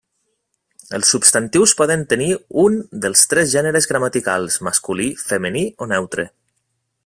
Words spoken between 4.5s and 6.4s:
masculí, femení o neutre.